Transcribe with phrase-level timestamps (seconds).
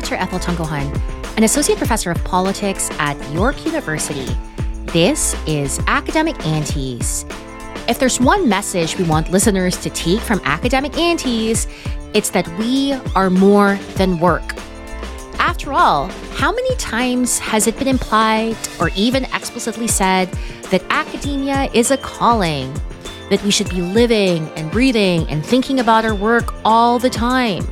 [0.00, 0.14] Dr.
[0.14, 0.96] Ethel Tungohan,
[1.36, 4.28] an associate professor of politics at York University.
[4.92, 7.26] This is Academic Aunties.
[7.88, 11.66] If there's one message we want listeners to take from Academic Aunties,
[12.14, 14.54] it's that we are more than work.
[15.40, 20.30] After all, how many times has it been implied or even explicitly said
[20.70, 22.72] that academia is a calling?
[23.30, 27.66] That we should be living and breathing and thinking about our work all the time?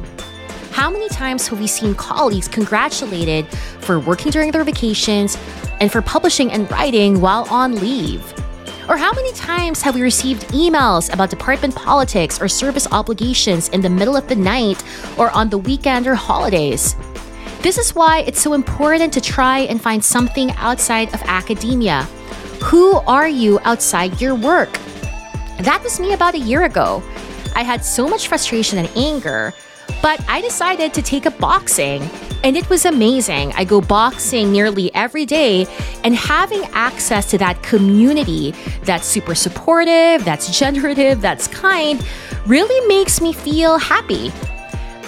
[0.77, 3.49] How many times have we seen colleagues congratulated
[3.81, 5.39] for working during their vacations
[5.81, 8.23] and for publishing and writing while on leave?
[8.87, 13.81] Or how many times have we received emails about department politics or service obligations in
[13.81, 14.85] the middle of the night
[15.17, 16.95] or on the weekend or holidays?
[17.63, 22.03] This is why it's so important to try and find something outside of academia.
[22.65, 24.79] Who are you outside your work?
[25.59, 27.03] That was me about a year ago.
[27.55, 29.55] I had so much frustration and anger
[30.03, 32.03] but I decided to take up boxing,
[32.45, 33.53] and it was amazing.
[33.55, 35.67] I go boxing nearly every day,
[36.05, 42.05] and having access to that community that's super supportive, that's generative, that's kind,
[42.47, 44.33] really makes me feel happy.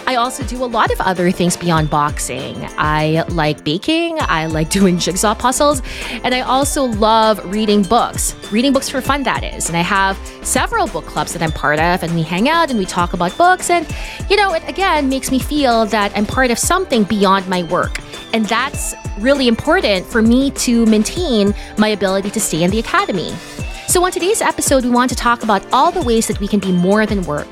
[0.08, 2.56] I also do a lot of other things beyond boxing.
[2.78, 5.82] I like baking, I like doing jigsaw puzzles,
[6.24, 8.34] and I also love reading books.
[8.50, 9.68] Reading books for fun, that is.
[9.68, 12.78] And I have several book clubs that I'm part of, and we hang out and
[12.78, 13.68] we talk about books.
[13.68, 13.86] And,
[14.30, 18.00] you know, it again makes me feel that I'm part of something beyond my work.
[18.32, 23.34] And that's really important for me to maintain my ability to stay in the academy.
[23.88, 26.60] So, on today's episode, we want to talk about all the ways that we can
[26.60, 27.48] be more than work.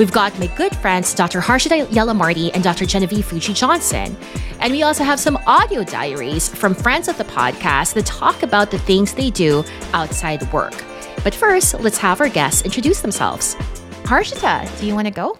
[0.00, 1.40] We've got my good friends, Dr.
[1.40, 2.86] Harshita Yalamarty and Dr.
[2.86, 4.16] Genevieve Fuji Johnson.
[4.58, 8.72] And we also have some audio diaries from friends of the podcast that talk about
[8.72, 10.74] the things they do outside work.
[11.22, 13.54] But first, let's have our guests introduce themselves.
[14.02, 15.38] Harshita, do you want to go?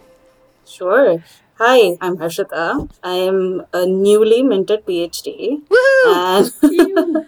[0.64, 1.24] Sure.
[1.58, 2.90] Hi, I'm Harshita.
[3.02, 5.62] I am a newly minted PhD.
[6.06, 6.52] And,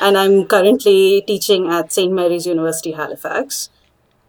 [0.00, 2.12] and I'm currently teaching at St.
[2.12, 3.70] Mary's University, Halifax.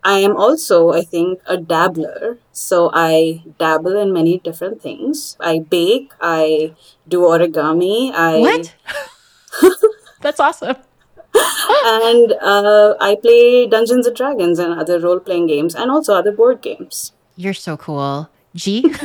[0.03, 2.39] I am also, I think, a dabbler.
[2.53, 5.37] So I dabble in many different things.
[5.39, 6.73] I bake, I
[7.07, 8.39] do origami, I.
[8.39, 8.75] What?
[10.21, 10.77] That's awesome.
[11.85, 16.31] and uh, I play Dungeons and Dragons and other role playing games and also other
[16.31, 17.11] board games.
[17.35, 18.31] You're so cool.
[18.55, 18.91] G?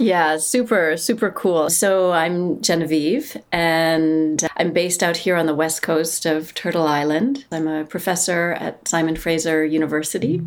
[0.00, 1.68] Yeah, super, super cool.
[1.68, 7.44] So I'm Genevieve, and I'm based out here on the west coast of Turtle Island.
[7.52, 10.40] I'm a professor at Simon Fraser University.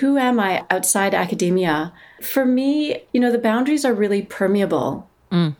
[0.00, 1.92] Who am I outside academia?
[2.22, 5.08] For me, you know, the boundaries are really permeable.
[5.30, 5.54] Mm.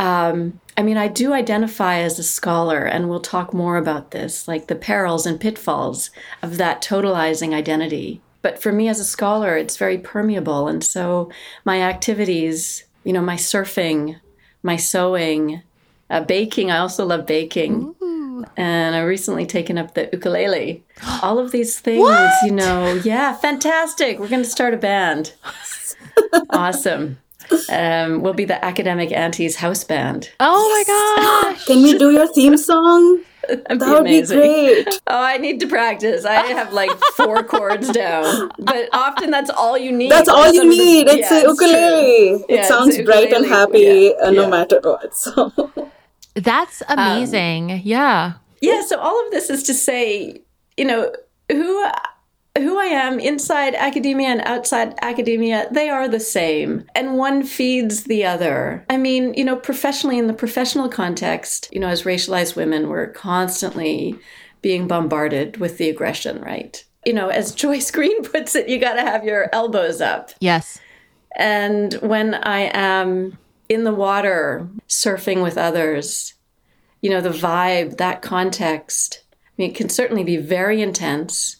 [0.00, 4.48] Um, I mean, I do identify as a scholar, and we'll talk more about this,
[4.48, 6.10] like the perils and pitfalls
[6.42, 10.68] of that totalizing identity but for me as a scholar, it's very permeable.
[10.68, 11.30] And so
[11.64, 14.16] my activities, you know, my surfing,
[14.62, 15.62] my sewing,
[16.08, 17.94] uh, baking, I also love baking.
[18.02, 18.44] Ooh.
[18.56, 20.82] And I recently taken up the ukulele.
[21.22, 22.32] All of these things, what?
[22.44, 24.18] you know, yeah, fantastic.
[24.18, 25.34] We're going to start a band.
[26.50, 27.18] awesome.
[27.68, 30.30] Um, we'll be the Academic Aunties House Band.
[30.38, 31.66] Oh my gosh.
[31.66, 33.22] Can we do your theme song?
[33.48, 35.00] That'd that would be great.
[35.06, 36.24] Oh, I need to practice.
[36.24, 40.10] I have like four chords down, but often that's all you need.
[40.10, 41.08] That's all you need.
[41.08, 42.44] The, it's yeah, a ukulele.
[42.48, 43.26] It sounds ukulele.
[43.26, 44.26] bright and happy yeah.
[44.26, 44.48] uh, no yeah.
[44.48, 45.16] matter what.
[45.16, 45.72] So
[46.34, 47.72] that's amazing.
[47.72, 48.32] Um, yeah.
[48.60, 48.82] Yeah.
[48.82, 50.42] So all of this is to say,
[50.76, 51.12] you know,
[51.50, 51.86] who
[52.60, 56.84] who I am inside academia and outside academia, they are the same.
[56.94, 58.84] And one feeds the other.
[58.88, 63.08] I mean, you know, professionally, in the professional context, you know, as racialized women, we're
[63.08, 64.18] constantly
[64.62, 66.84] being bombarded with the aggression, right?
[67.04, 70.30] You know, as Joyce Green puts it, you got to have your elbows up.
[70.40, 70.78] Yes.
[71.36, 73.38] And when I am
[73.68, 76.34] in the water surfing with others,
[77.00, 81.59] you know, the vibe, that context, I mean, it can certainly be very intense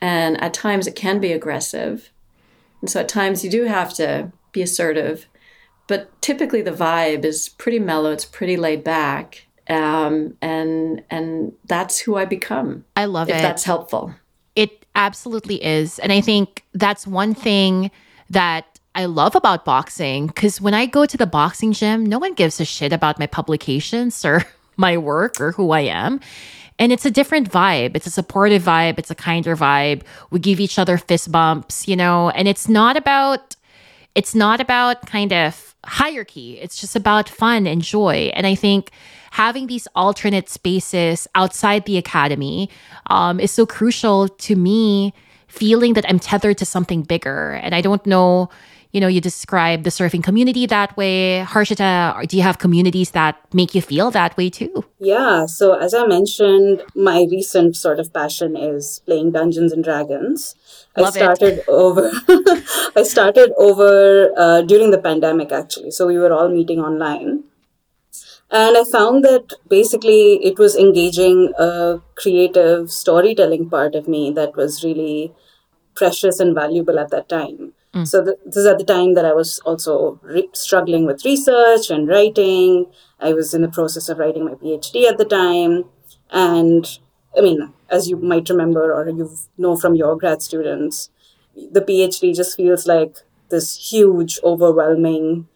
[0.00, 2.10] and at times it can be aggressive.
[2.80, 5.26] And so at times you do have to be assertive.
[5.86, 9.46] But typically the vibe is pretty mellow, it's pretty laid back.
[9.68, 12.84] Um, and and that's who I become.
[12.96, 13.42] I love if it.
[13.42, 14.14] That's helpful.
[14.54, 15.98] It absolutely is.
[15.98, 17.90] And I think that's one thing
[18.30, 22.34] that I love about boxing because when I go to the boxing gym, no one
[22.34, 24.44] gives a shit about my publications or
[24.76, 26.20] my work or who I am.
[26.78, 27.96] And it's a different vibe.
[27.96, 28.98] It's a supportive vibe.
[28.98, 30.02] It's a kinder vibe.
[30.30, 33.56] We give each other fist bumps, you know, and it's not about,
[34.14, 36.58] it's not about kind of hierarchy.
[36.58, 38.30] It's just about fun and joy.
[38.34, 38.90] And I think
[39.30, 42.68] having these alternate spaces outside the academy
[43.08, 45.14] um, is so crucial to me
[45.48, 47.52] feeling that I'm tethered to something bigger.
[47.52, 48.50] And I don't know,
[48.92, 51.44] you know, you describe the surfing community that way.
[51.46, 54.84] Harshita, do you have communities that make you feel that way too?
[54.98, 55.46] Yeah.
[55.46, 60.54] So, as I mentioned, my recent sort of passion is playing Dungeons and Dragons.
[60.96, 61.68] Love I started it.
[61.68, 62.10] over.
[62.96, 65.90] I started over uh, during the pandemic, actually.
[65.90, 67.44] So we were all meeting online,
[68.50, 74.56] and I found that basically it was engaging a creative storytelling part of me that
[74.56, 75.32] was really
[75.94, 77.72] precious and valuable at that time.
[77.96, 78.06] Mm.
[78.06, 81.90] So th- this is at the time that I was also re- struggling with research
[81.90, 82.86] and writing.
[83.20, 85.84] I was in the process of writing my PhD at the time,
[86.30, 86.98] and
[87.36, 91.10] I mean, as you might remember or you know from your grad students,
[91.54, 93.16] the PhD just feels like
[93.48, 95.48] this huge, overwhelming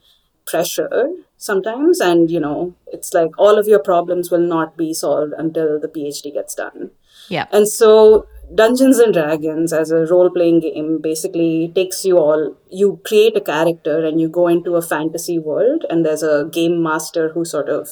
[0.46, 2.00] pressure sometimes.
[2.00, 5.88] And, you know, it's like all of your problems will not be solved until the
[5.88, 6.90] PhD gets done.
[7.28, 7.46] Yeah.
[7.52, 13.00] And so Dungeons and Dragons as a role playing game basically takes you all, you
[13.04, 17.28] create a character and you go into a fantasy world, and there's a game master
[17.30, 17.90] who sort of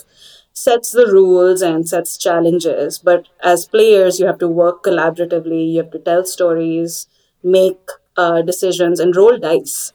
[0.52, 2.98] sets the rules and sets challenges.
[2.98, 7.06] But as players, you have to work collaboratively, you have to tell stories,
[7.42, 7.78] make
[8.16, 9.92] uh, decisions, and roll dice.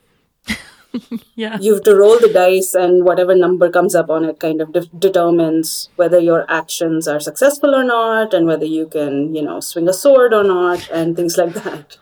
[1.34, 1.58] yeah.
[1.60, 4.72] You have to roll the dice, and whatever number comes up on it kind of
[4.72, 9.60] de- determines whether your actions are successful or not, and whether you can, you know,
[9.60, 11.96] swing a sword or not, and things like that.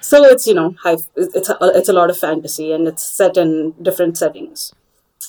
[0.00, 3.36] So it's you know, high, it's a, it's a lot of fantasy, and it's set
[3.36, 4.72] in different settings.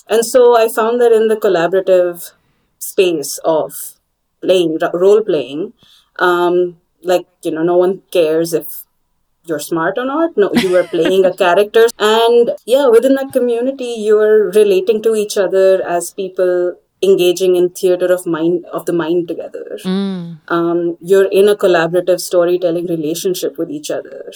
[0.07, 2.31] And so I found that in the collaborative
[2.79, 3.73] space of
[4.41, 5.73] playing role playing
[6.17, 8.82] um, like you know no one cares if
[9.45, 13.95] you're smart or not no you are playing a character and yeah within that community
[14.07, 19.27] you're relating to each other as people engaging in theater of mind of the mind
[19.27, 20.39] together mm.
[20.47, 24.31] um, you're in a collaborative storytelling relationship with each other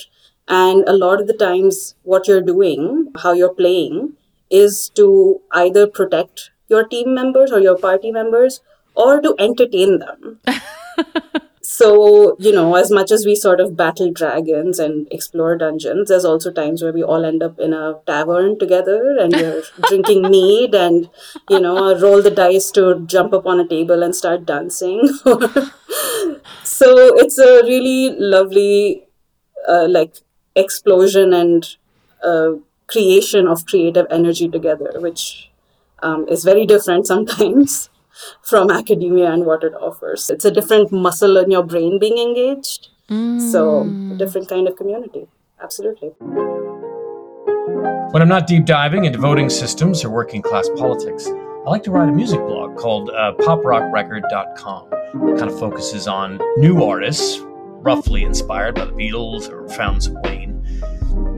[0.50, 4.14] and a lot of the times what you're doing how you're playing
[4.50, 8.62] is to either protect your team members or your party members
[8.96, 10.40] or to entertain them.
[11.68, 16.24] so, you know, as much as we sort of battle dragons and explore dungeons, there's
[16.24, 20.74] also times where we all end up in a tavern together and we're drinking mead
[20.74, 21.10] and,
[21.50, 25.06] you know, roll the dice to jump up on a table and start dancing.
[26.64, 26.88] so
[27.18, 29.06] it's a really lovely,
[29.68, 30.16] uh, like,
[30.56, 31.76] explosion and
[32.24, 32.52] uh,
[32.88, 35.52] creation of creative energy together, which
[36.02, 37.90] um, is very different sometimes
[38.42, 40.30] from academia and what it offers.
[40.30, 42.90] It's a different muscle in your brain being engaged.
[43.10, 43.52] Mm.
[43.52, 43.82] So,
[44.14, 45.28] a different kind of community.
[45.62, 46.10] Absolutely.
[48.12, 51.92] When I'm not deep diving into voting systems or working class politics, I like to
[51.92, 54.88] write a music blog called uh, poprockrecord.com.
[54.94, 60.16] It kind of focuses on new artists, roughly inspired by the Beatles or Fountains of
[60.24, 60.57] Wayne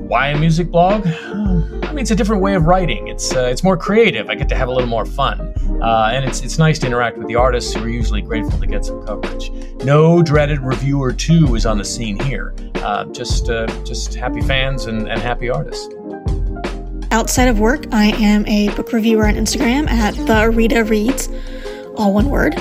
[0.09, 1.05] why a music blog?
[1.05, 3.07] I mean, it's a different way of writing.
[3.07, 4.27] It's uh, it's more creative.
[4.27, 5.39] I get to have a little more fun,
[5.81, 8.65] uh, and it's it's nice to interact with the artists who are usually grateful to
[8.65, 9.51] get some coverage.
[9.83, 12.55] No dreaded reviewer two is on the scene here.
[12.75, 15.93] Uh, just uh, just happy fans and, and happy artists.
[17.11, 21.29] Outside of work, I am a book reviewer on Instagram at the Rita Reads,
[21.95, 22.55] all one word.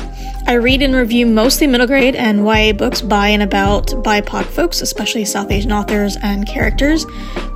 [0.49, 4.81] I read and review mostly middle grade and YA books by and about BIPOC folks,
[4.81, 7.05] especially South Asian authors and characters,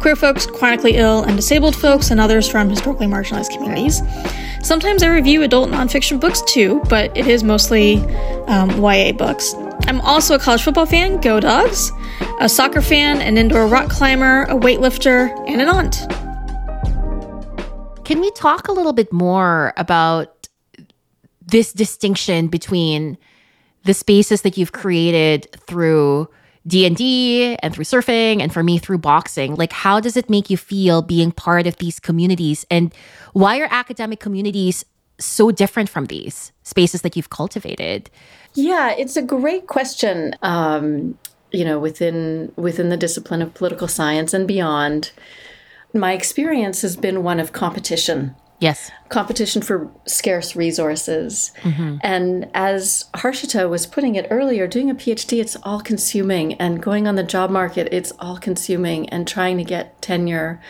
[0.01, 4.03] queer folks, chronically ill and disabled folks, and others from historically marginalized communities.
[4.61, 7.97] Sometimes I review adult nonfiction books too, but it is mostly
[8.47, 9.55] um, YA books.
[9.87, 11.91] I'm also a college football fan, go dogs,
[12.41, 15.97] a soccer fan, an indoor rock climber, a weightlifter, and an aunt.
[18.05, 20.32] Can we talk a little bit more about
[21.47, 23.19] this distinction between
[23.85, 26.29] the spaces that you've created through
[26.67, 30.57] D&D and through surfing and for me through boxing like how does it make you
[30.57, 32.65] feel being part of these communities?
[32.71, 32.95] And
[33.33, 34.85] why are academic communities
[35.19, 38.11] so different from these spaces that you've cultivated?
[38.55, 41.19] Yeah it's a great question um,
[41.51, 45.13] you know within within the discipline of political science and beyond.
[45.95, 48.93] My experience has been one of competition Yes.
[49.09, 51.51] Competition for scarce resources.
[51.63, 51.97] Mm-hmm.
[52.01, 56.55] And as Harshita was putting it earlier, doing a PhD, it's all consuming.
[56.55, 59.09] And going on the job market, it's all consuming.
[59.09, 60.61] And trying to get tenure,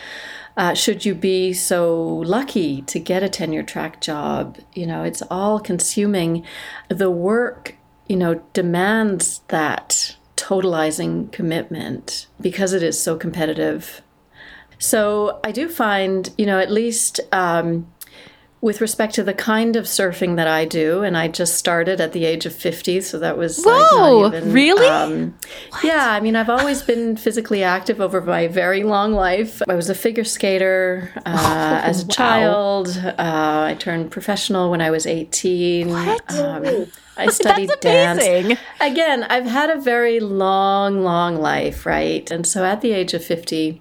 [0.56, 5.22] uh, should you be so lucky to get a tenure track job, you know, it's
[5.30, 6.46] all consuming.
[6.88, 7.76] The work,
[8.08, 14.00] you know, demands that totalizing commitment because it is so competitive
[14.82, 17.86] so I do find, you know, at least um,
[18.60, 22.12] with respect to the kind of surfing that I do, and I just started at
[22.12, 24.88] the age of 50, so that was Whoa, like even, really?
[24.88, 25.38] Um,
[25.84, 29.62] yeah, I mean, I've always been physically active over my very long life.
[29.68, 32.10] I was a figure skater uh, as a wow.
[32.10, 32.88] child.
[33.04, 35.90] Uh, I turned professional when I was 18.
[35.90, 36.34] What?
[36.40, 36.86] Um,
[37.16, 38.58] I studied dance.
[38.80, 42.28] Again, I've had a very long, long life, right?
[42.32, 43.80] And so at the age of 50,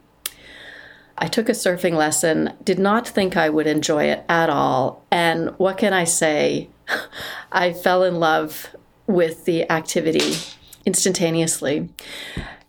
[1.22, 5.06] I took a surfing lesson, did not think I would enjoy it at all.
[5.12, 6.68] And what can I say?
[7.52, 8.76] I fell in love
[9.06, 10.36] with the activity
[10.84, 11.90] instantaneously.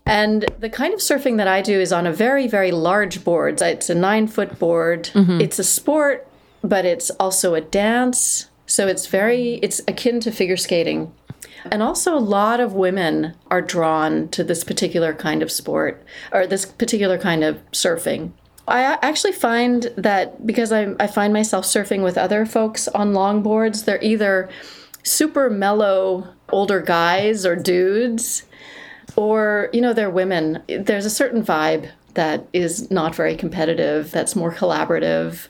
[0.05, 3.59] And the kind of surfing that I do is on a very, very large board.
[3.59, 5.09] It's a nine foot board.
[5.13, 5.41] Mm-hmm.
[5.41, 6.27] It's a sport,
[6.63, 8.49] but it's also a dance.
[8.67, 11.11] So it's very, it's akin to figure skating.
[11.71, 16.45] And also, a lot of women are drawn to this particular kind of sport or
[16.45, 18.33] this particular kind of surfing.
[18.67, 23.85] I actually find that because I, I find myself surfing with other folks on longboards,
[23.85, 24.49] they're either
[25.03, 28.43] super mellow older guys or dudes,
[29.15, 30.63] or, you know, they're women.
[30.67, 35.47] There's a certain vibe that is not very competitive, that's more collaborative.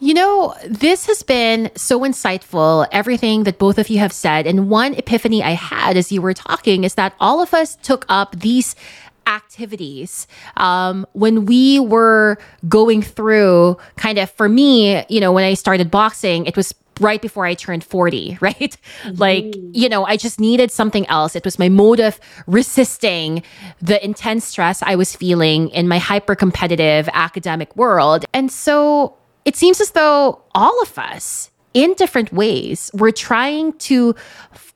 [0.00, 4.46] You know, this has been so insightful, everything that both of you have said.
[4.46, 8.04] And one epiphany I had as you were talking is that all of us took
[8.08, 8.76] up these
[9.26, 10.26] activities
[10.56, 12.38] um, when we were
[12.68, 17.20] going through kind of, for me, you know, when I started boxing, it was right
[17.20, 18.76] before I turned 40, right?
[19.14, 21.36] Like, you know, I just needed something else.
[21.36, 23.42] It was my mode of resisting
[23.80, 28.24] the intense stress I was feeling in my hyper competitive academic world.
[28.32, 34.14] And so it seems as though all of us, in different ways, were trying to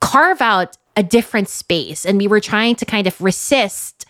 [0.01, 4.05] carve out a different space and we were trying to kind of resist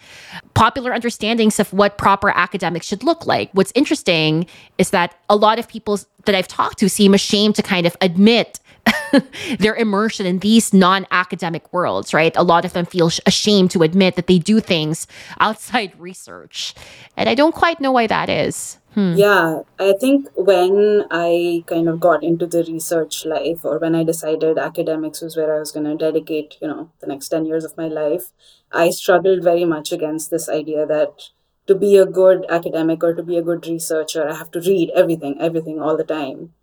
[0.54, 3.50] popular understandings of what proper academics should look like.
[3.52, 4.46] What's interesting
[4.78, 7.96] is that a lot of people that I've talked to seem ashamed to kind of
[8.00, 8.60] admit
[9.58, 12.34] their immersion in these non-academic worlds, right?
[12.36, 15.06] A lot of them feel sh- ashamed to admit that they do things
[15.40, 16.74] outside research.
[17.16, 18.78] And I don't quite know why that is.
[18.94, 19.14] Hmm.
[19.14, 24.02] Yeah, I think when I kind of got into the research life or when I
[24.02, 27.64] decided academics was where I was going to dedicate, you know, the next 10 years
[27.64, 28.32] of my life,
[28.72, 31.30] I struggled very much against this idea that
[31.66, 34.90] to be a good academic or to be a good researcher, I have to read
[34.96, 36.54] everything, everything all the time.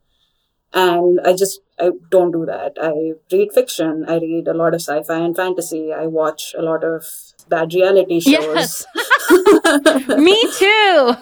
[0.76, 2.74] And I just, I don't do that.
[2.82, 4.06] I read fiction.
[4.10, 5.94] I read a lot of sci fi and fantasy.
[5.94, 7.06] I watch a lot of
[7.48, 8.34] bad reality shows.
[8.34, 8.86] Yes.
[10.18, 11.16] Me too.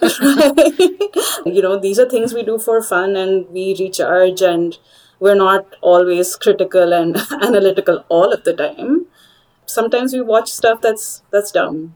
[1.51, 4.79] you know, these are things we do for fun and we recharge and
[5.19, 9.05] we're not always critical and analytical all of the time.
[9.67, 11.95] Sometimes we watch stuff that's that's dumb.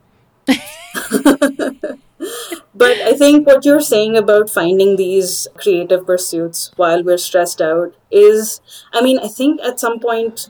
[2.77, 7.96] But I think what you're saying about finding these creative pursuits while we're stressed out
[8.12, 8.62] is
[8.93, 10.50] I mean, I think at some point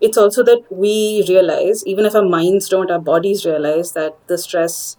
[0.00, 4.38] it's also that we realize, even if our minds don't, our bodies realize that the
[4.38, 4.96] stress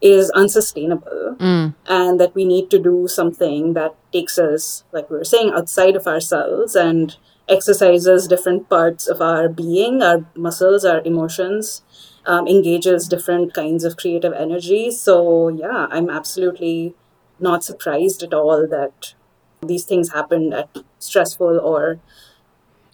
[0.00, 1.74] is unsustainable mm.
[1.86, 5.96] and that we need to do something that takes us, like we were saying, outside
[5.96, 7.16] of ourselves and
[7.48, 11.82] exercises different parts of our being, our muscles, our emotions,
[12.26, 14.90] um, engages different kinds of creative energy.
[14.90, 16.94] So, yeah, I'm absolutely
[17.38, 19.14] not surprised at all that
[19.62, 20.68] these things happen at
[20.98, 22.00] stressful or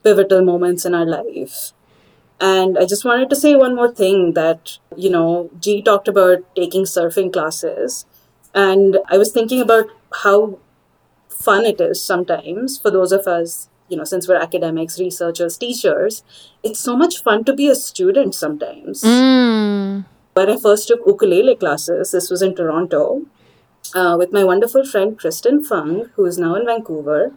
[0.02, 1.72] pivotal moments in our life.
[2.40, 6.38] And I just wanted to say one more thing that, you know, G talked about
[6.56, 8.06] taking surfing classes.
[8.54, 9.86] And I was thinking about
[10.24, 10.58] how
[11.28, 16.24] fun it is sometimes for those of us, you know, since we're academics, researchers, teachers,
[16.62, 19.02] it's so much fun to be a student sometimes.
[19.02, 20.06] Mm.
[20.32, 23.26] When I first took ukulele classes, this was in Toronto,
[23.94, 27.34] uh, with my wonderful friend Kristen Fung, who is now in Vancouver.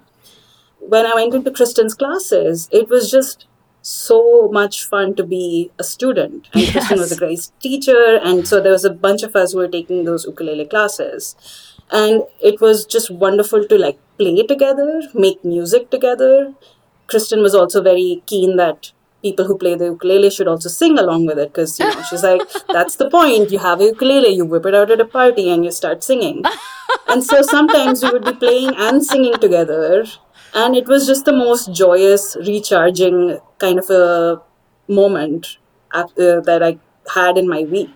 [0.80, 3.48] When I went into Kristen's classes, it was just
[3.82, 6.48] so much fun to be a student.
[6.54, 9.60] And Kristen was a great teacher, and so there was a bunch of us who
[9.60, 11.36] were taking those ukulele classes.
[11.92, 16.54] And it was just wonderful to like play together, make music together.
[17.08, 18.92] Kristen was also very keen that
[19.22, 22.24] people who play the ukulele should also sing along with it because you know she's
[22.24, 23.52] like that's the point.
[23.52, 26.44] You have a ukulele you whip it out at a party and you start singing.
[27.08, 30.06] And so sometimes we would be playing and singing together
[30.56, 34.42] and it was just the most joyous recharging kind of a
[34.88, 35.58] moment
[35.94, 36.78] after, uh, that i
[37.14, 37.94] had in my week.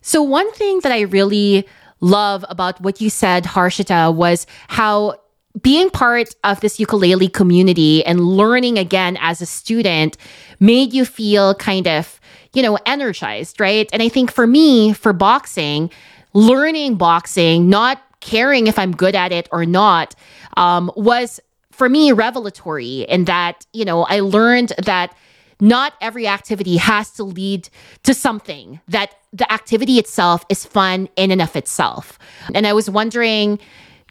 [0.00, 1.68] So, one thing that I really
[2.00, 5.16] love about what you said, Harshita, was how
[5.60, 10.16] being part of this ukulele community and learning again as a student
[10.60, 12.20] made you feel kind of,
[12.52, 13.88] you know, energized, right?
[13.92, 15.90] And I think for me, for boxing,
[16.34, 20.14] learning boxing, not caring if I'm good at it or not,
[20.56, 21.40] um, was
[21.72, 25.16] for me revelatory in that, you know, I learned that
[25.60, 27.68] not every activity has to lead
[28.04, 32.18] to something, that the activity itself is fun in and of itself.
[32.54, 33.58] And I was wondering,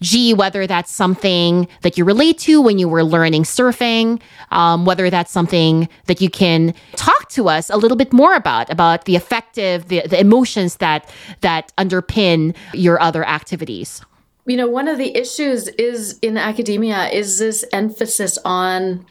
[0.01, 5.09] gee, whether that's something that you relate to when you were learning surfing, um, whether
[5.09, 9.15] that's something that you can talk to us a little bit more about, about the
[9.15, 11.09] effective, the, the emotions that
[11.41, 14.01] that underpin your other activities.
[14.45, 19.05] You know, one of the issues is in academia is this emphasis on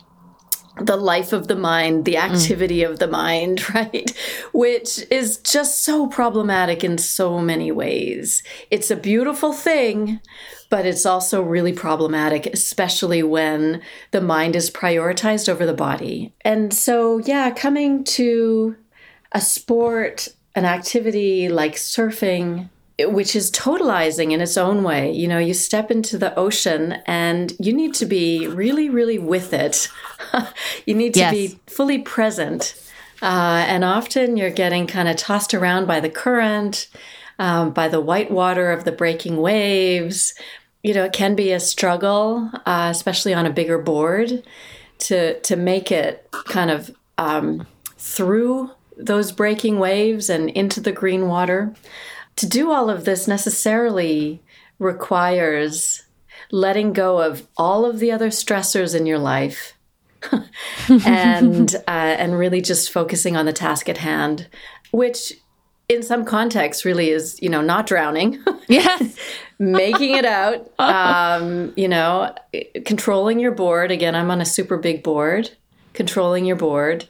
[0.81, 2.91] the life of the mind, the activity mm.
[2.91, 4.11] of the mind, right?
[4.53, 8.43] Which is just so problematic in so many ways.
[8.71, 10.21] It's a beautiful thing,
[10.71, 16.35] but it's also really problematic, especially when the mind is prioritized over the body.
[16.43, 18.77] And so, yeah, coming to
[19.33, 22.69] a sport, an activity like surfing,
[23.01, 25.13] which is totalizing in its own way.
[25.13, 29.53] You know, you step into the ocean and you need to be really, really with
[29.53, 29.89] it.
[30.87, 31.33] you need to yes.
[31.33, 32.75] be fully present.
[33.23, 36.89] Uh, and often you're getting kind of tossed around by the current,
[37.39, 40.35] um, by the white water of the breaking waves.
[40.83, 44.43] You know, it can be a struggle, uh, especially on a bigger board,
[45.01, 51.29] to to make it kind of um, through those breaking waves and into the green
[51.29, 51.75] water
[52.39, 54.41] to do all of this necessarily
[54.79, 56.05] requires
[56.53, 59.75] letting go of all of the other stressors in your life
[60.89, 64.49] and uh, and really just focusing on the task at hand
[64.93, 65.35] which
[65.89, 68.43] in some contexts really is you know not drowning.
[68.71, 69.17] Yes.
[69.59, 72.35] Making it out um, you know
[72.85, 73.91] controlling your board.
[73.91, 75.51] Again i'm on a super big board
[75.95, 77.09] controlling your board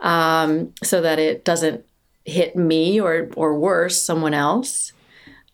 [0.00, 1.84] um, so that it doesn't
[2.24, 4.92] hit me or or worse someone else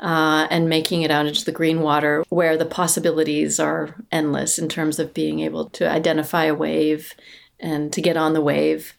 [0.00, 4.68] uh, and making it out into the green water where the possibilities are endless in
[4.68, 7.14] terms of being able to identify a wave
[7.60, 8.94] and to get on the wave.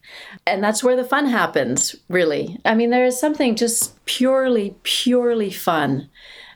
[0.46, 2.58] And that's where the fun happens really.
[2.64, 6.10] I mean there is something just purely purely fun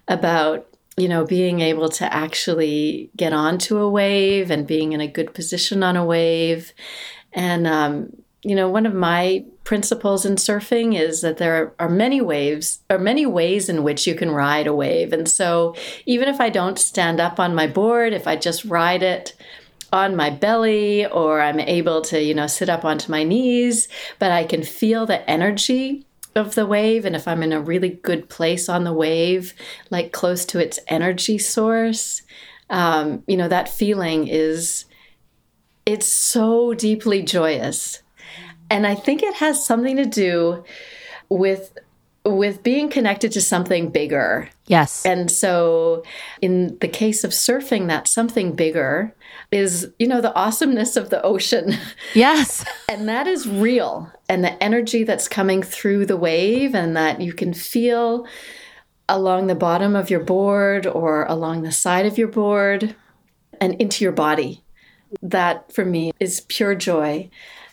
[0.06, 5.08] about you know being able to actually get onto a wave and being in a
[5.08, 6.72] good position on a wave.
[7.32, 12.20] And um, you know, one of my principles in surfing is that there are many
[12.20, 15.14] waves or many ways in which you can ride a wave.
[15.14, 19.02] And so even if I don't stand up on my board, if I just ride
[19.02, 19.34] it
[19.94, 24.30] on my belly or I'm able to, you know, sit up onto my knees, but
[24.30, 26.04] I can feel the energy
[26.34, 29.54] of the wave and if I'm in a really good place on the wave,
[29.88, 32.20] like close to its energy source,
[32.68, 34.84] um, you know, that feeling is
[35.86, 38.02] it's so deeply joyous
[38.74, 40.64] and I think it has something to do
[41.28, 41.78] with
[42.24, 44.48] with being connected to something bigger.
[44.66, 45.04] Yes.
[45.04, 46.02] And so
[46.40, 49.14] in the case of surfing that something bigger
[49.52, 51.76] is, you know, the awesomeness of the ocean.
[52.14, 52.64] Yes.
[52.88, 54.10] and that is real.
[54.28, 58.26] And the energy that's coming through the wave and that you can feel
[59.06, 62.96] along the bottom of your board or along the side of your board
[63.60, 64.64] and into your body.
[65.22, 67.28] That for me is pure joy.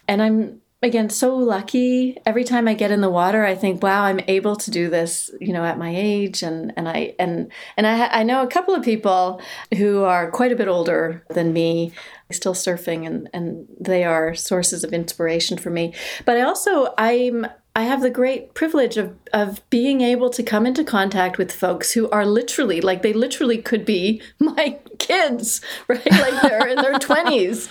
[0.09, 2.17] And I'm again so lucky.
[2.25, 5.29] Every time i get in the water i think wow i'm able to do this
[5.39, 6.43] you know at my age.
[6.43, 9.41] And and i and and i i know a couple of people
[9.77, 11.91] who are quite a bit older than me
[12.31, 15.93] still surfing and and they are sources of inspiration for me.
[16.25, 20.65] But i also i'm I have the great privilege of, of being able to come
[20.65, 26.11] into contact with folks who are literally, like, they literally could be my kids, right?
[26.11, 27.69] Like, they're in their 20s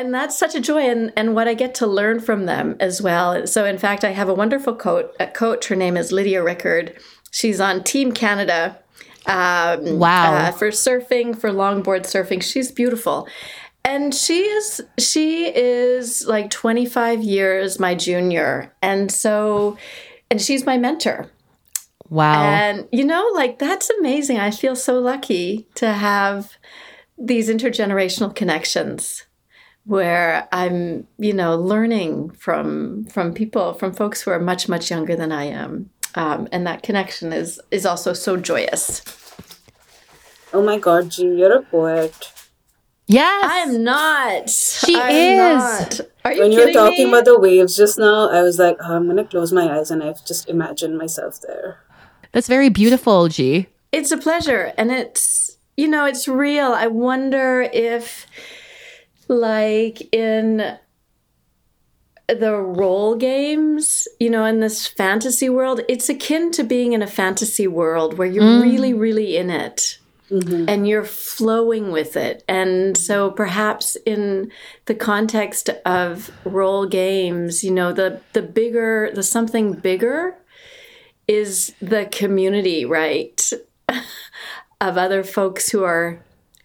[0.00, 3.00] and that's such a joy and, and what i get to learn from them as
[3.00, 3.46] well.
[3.46, 6.96] So in fact i have a wonderful coach, a coach her name is lydia rickard.
[7.30, 8.78] She's on team canada
[9.26, 10.34] um, wow.
[10.34, 12.42] uh, for surfing for longboard surfing.
[12.42, 13.28] She's beautiful.
[13.84, 18.72] And she is she is like 25 years my junior.
[18.82, 19.76] And so
[20.30, 21.30] and she's my mentor.
[22.08, 22.42] Wow.
[22.42, 24.38] And you know like that's amazing.
[24.38, 26.52] I feel so lucky to have
[27.16, 29.24] these intergenerational connections
[29.84, 35.16] where I'm, you know, learning from from people, from folks who are much much younger
[35.16, 39.02] than I am, um, and that connection is is also so joyous.
[40.52, 42.32] Oh my God, G, you're a poet.
[43.06, 44.48] Yes, I am not.
[44.48, 45.58] She I'm is.
[45.58, 46.00] Not.
[46.24, 47.10] Are you when you were talking me?
[47.10, 50.02] about the waves just now, I was like, oh, I'm gonna close my eyes and
[50.02, 51.80] I've just imagined myself there.
[52.32, 53.66] That's very beautiful, G.
[53.92, 56.72] It's a pleasure, and it's you know, it's real.
[56.72, 58.26] I wonder if
[59.28, 60.78] like in
[62.28, 67.06] the role games, you know, in this fantasy world, it's akin to being in a
[67.06, 68.62] fantasy world where you're mm.
[68.62, 69.98] really, really in it.
[70.30, 70.70] Mm-hmm.
[70.70, 72.42] and you're flowing with it.
[72.48, 74.50] And so perhaps in
[74.86, 80.34] the context of role games, you know, the the bigger, the something bigger
[81.28, 83.52] is the community, right?
[84.80, 86.20] of other folks who are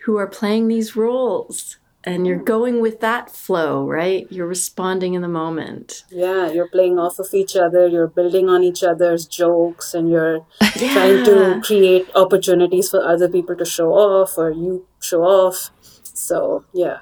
[0.06, 4.26] who are playing these roles and you're going with that flow, right?
[4.30, 6.06] You're responding in the moment.
[6.10, 10.46] Yeah, you're playing off of each other, you're building on each other's jokes, and you're
[10.78, 10.94] yeah.
[10.94, 15.72] trying to create opportunities for other people to show off or you show off.
[16.02, 17.00] So, yeah.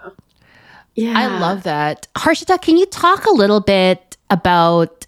[0.96, 1.14] Yeah.
[1.16, 2.08] I love that.
[2.16, 5.06] Harshita, can you talk a little bit about,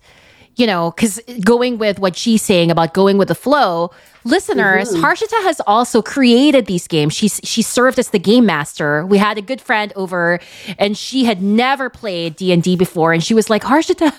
[0.56, 3.89] you know, because going with what she's saying about going with the flow,
[4.30, 5.04] listeners, mm-hmm.
[5.04, 7.13] Harshita has also created these games.
[7.13, 9.06] She's she served as the game master.
[9.06, 10.39] We had a good friend over,
[10.78, 14.13] and she had never played D and D before, and she was like, Harshita.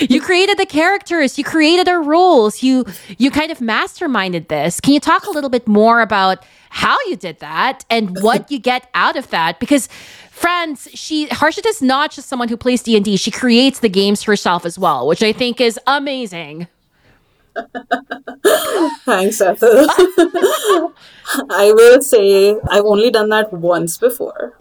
[0.00, 2.84] You created the characters, you created our rules, you
[3.18, 4.80] you kind of masterminded this.
[4.80, 8.58] Can you talk a little bit more about how you did that and what you
[8.58, 9.60] get out of that?
[9.60, 9.86] Because
[10.30, 14.66] friends, she Harshita is not just someone who plays D&D, she creates the games herself
[14.66, 16.66] as well, which I think is amazing.
[19.04, 19.86] Thanks, Ethel.
[21.50, 24.58] I will say I've only done that once before.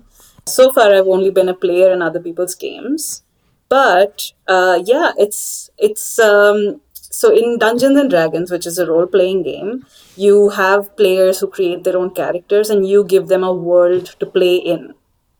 [0.47, 3.23] So far, I've only been a player in other people's games.
[3.69, 9.06] But uh, yeah, it's it's um, so in Dungeons and Dragons, which is a role
[9.06, 13.54] playing game, you have players who create their own characters and you give them a
[13.54, 14.93] world to play in.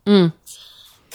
[0.06, 0.34] Mm.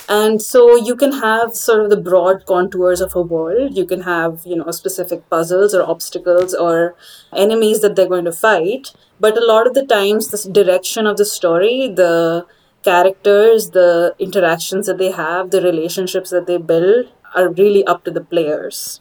[0.07, 3.77] And so you can have sort of the broad contours of a world.
[3.77, 6.95] You can have, you know, specific puzzles or obstacles or
[7.33, 8.93] enemies that they're going to fight.
[9.19, 12.47] But a lot of the times, the direction of the story, the
[12.83, 18.11] characters, the interactions that they have, the relationships that they build are really up to
[18.11, 19.01] the players.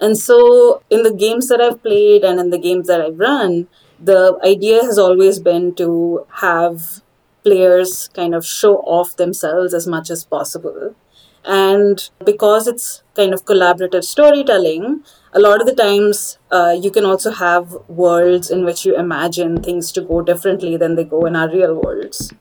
[0.00, 3.68] And so, in the games that I've played and in the games that I've run,
[3.98, 7.02] the idea has always been to have
[7.46, 10.94] players kind of show off themselves as much as possible.
[11.44, 17.04] And because it's kind of collaborative storytelling, a lot of the times uh, you can
[17.04, 21.36] also have worlds in which you imagine things to go differently than they go in
[21.36, 22.32] our real worlds.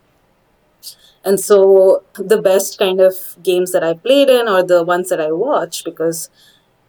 [1.24, 3.14] And so the best kind of
[3.44, 6.30] games that I played in or the ones that I watch, because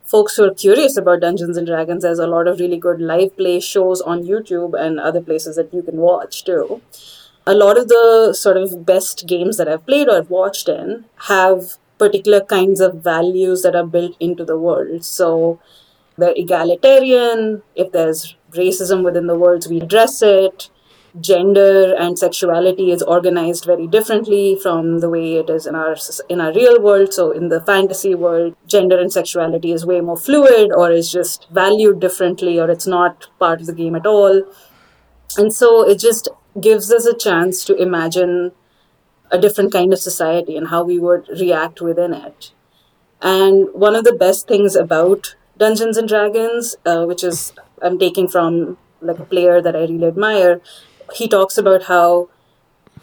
[0.05, 3.37] folks who are curious about Dungeons and Dragons, there's a lot of really good live
[3.37, 6.81] play shows on YouTube and other places that you can watch too
[7.46, 11.76] a lot of the sort of best games that I've played or watched in have
[11.98, 15.04] particular kinds of values that are built into the world.
[15.04, 15.61] So
[16.18, 17.62] they're egalitarian.
[17.74, 20.70] If there's racism within the world, we address it.
[21.18, 25.96] Gender and sexuality is organized very differently from the way it is in our
[26.28, 27.14] in our real world.
[27.14, 31.48] So in the fantasy world, gender and sexuality is way more fluid, or is just
[31.50, 34.42] valued differently, or it's not part of the game at all.
[35.38, 36.28] And so it just
[36.61, 38.53] gives us a chance to imagine
[39.31, 42.53] a different kind of society and how we would react within it.
[43.21, 48.29] And one of the best things about Dungeons and Dragons, uh, which is I'm taking
[48.29, 50.61] from like a player that I really admire,
[51.14, 52.29] he talks about how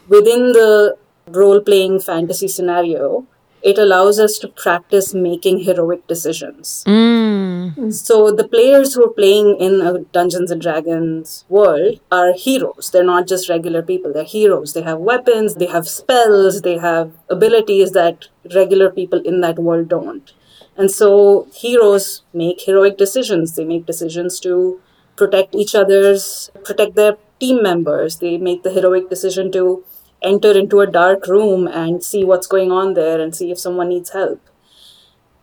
[0.08, 0.96] within the
[1.28, 3.26] role playing fantasy scenario,
[3.62, 6.84] it allows us to practice making heroic decisions.
[6.86, 7.23] Mm.
[7.90, 12.90] So the players who are playing in a Dungeons and Dragons world are heroes.
[12.92, 14.12] They're not just regular people.
[14.12, 14.72] They're heroes.
[14.72, 19.88] They have weapons, they have spells, they have abilities that regular people in that world
[19.88, 20.32] don't.
[20.76, 23.54] And so heroes make heroic decisions.
[23.54, 24.80] They make decisions to
[25.16, 28.18] protect each other's, protect their team members.
[28.18, 29.84] They make the heroic decision to
[30.22, 33.90] enter into a dark room and see what's going on there and see if someone
[33.90, 34.40] needs help.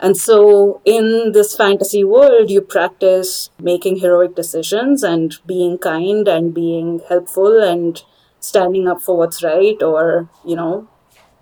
[0.01, 6.53] And so, in this fantasy world, you practice making heroic decisions and being kind and
[6.53, 8.01] being helpful and
[8.39, 10.87] standing up for what's right or, you know,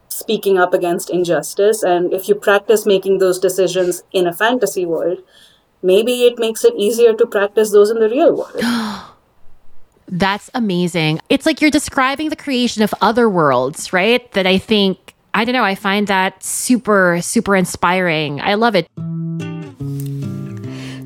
[0.10, 1.84] speaking up against injustice.
[1.84, 5.20] And if you practice making those decisions in a fantasy world,
[5.82, 8.62] maybe it makes it easier to practice those in the real world.
[10.08, 11.22] That's amazing.
[11.30, 14.30] It's like you're describing the creation of other worlds, right?
[14.34, 18.42] That I think, I don't know, I find that super, super inspiring.
[18.42, 18.88] I love it.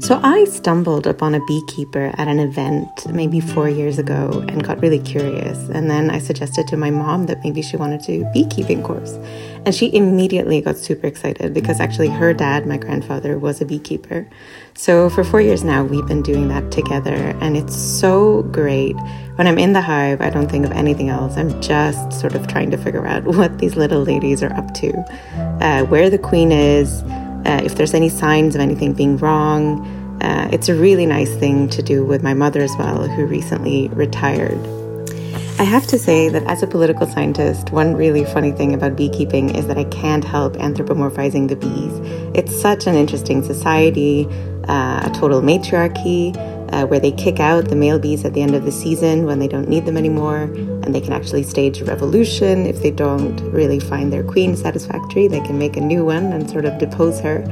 [0.04, 4.82] So I stumbled upon a beekeeper at an event maybe four years ago and got
[4.82, 5.58] really curious.
[5.70, 9.14] And then I suggested to my mom that maybe she wanted to beekeeping course.
[9.66, 14.28] And she immediately got super excited because actually her dad, my grandfather, was a beekeeper.
[14.74, 18.98] So for four years now, we've been doing that together, and it's so great.
[19.36, 21.38] When I'm in the hive, I don't think of anything else.
[21.38, 24.92] I'm just sort of trying to figure out what these little ladies are up to,
[25.62, 27.02] uh, where the queen is,
[27.46, 29.88] uh, if there's any signs of anything being wrong.
[30.22, 33.90] Uh, it's a really nice thing to do with my mother as well, who recently
[33.90, 34.60] retired.
[35.60, 39.56] I have to say that as a political scientist, one really funny thing about beekeeping
[39.56, 41.94] is that I can't help anthropomorphizing the bees.
[42.34, 44.28] It's such an interesting society,
[44.68, 46.34] uh, a total matriarchy,
[46.74, 49.38] uh, where they kick out the male bees at the end of the season when
[49.38, 50.44] they don't need them anymore,
[50.84, 55.28] and they can actually stage a revolution if they don't really find their queen satisfactory.
[55.28, 57.44] They can make a new one and sort of depose her.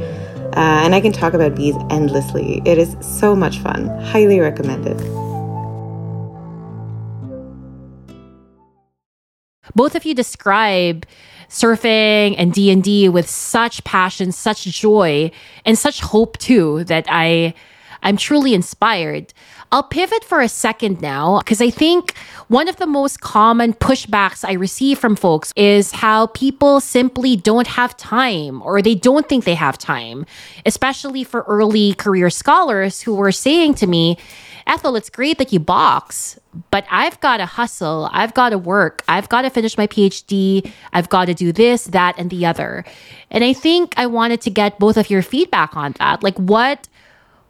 [0.58, 2.62] Uh, and I can talk about bees endlessly.
[2.66, 3.88] It is so much fun.
[4.02, 5.00] Highly recommended.
[9.76, 11.06] both of you describe
[11.50, 15.32] surfing and D&D with such passion, such joy,
[15.66, 17.54] and such hope too that I
[18.04, 19.34] I'm truly inspired.
[19.72, 22.18] I'll pivot for a second now because I think
[22.50, 27.68] one of the most common pushbacks I receive from folks is how people simply don't
[27.68, 30.26] have time or they don't think they have time,
[30.66, 34.18] especially for early career scholars who were saying to me,
[34.68, 38.10] Ethel, it's great that you box, but I've got to hustle.
[38.12, 39.04] I've got to work.
[39.08, 40.72] I've got to finish my PhD.
[40.94, 42.86] I've got to do this, that, and the other.
[43.30, 46.24] And I think I wanted to get both of your feedback on that.
[46.24, 46.88] Like, what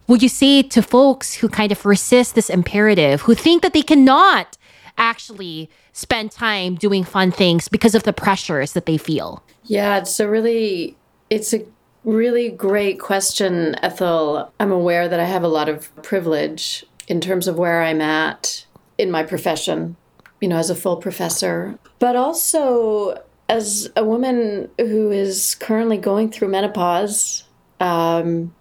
[0.07, 3.81] would you say to folks who kind of resist this imperative, who think that they
[3.81, 4.57] cannot
[4.97, 9.43] actually spend time doing fun things because of the pressures that they feel?
[9.63, 10.97] Yeah, it's a really,
[11.29, 11.65] it's a
[12.03, 14.51] really great question, Ethel.
[14.59, 18.65] I'm aware that I have a lot of privilege in terms of where I'm at
[18.97, 19.95] in my profession,
[20.39, 26.31] you know, as a full professor, but also as a woman who is currently going
[26.31, 27.43] through menopause.
[27.79, 28.53] Um,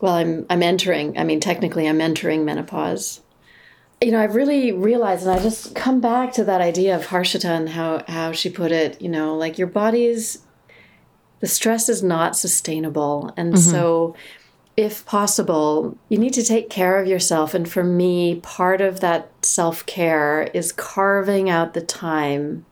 [0.00, 1.16] well, I'm I'm entering.
[1.18, 3.20] I mean, technically, I'm entering menopause.
[4.00, 7.44] You know, I've really realized, and I just come back to that idea of Harshita
[7.44, 9.00] and how how she put it.
[9.00, 10.42] You know, like your body's
[11.40, 13.70] the stress is not sustainable, and mm-hmm.
[13.70, 14.14] so
[14.76, 17.52] if possible, you need to take care of yourself.
[17.52, 22.64] And for me, part of that self care is carving out the time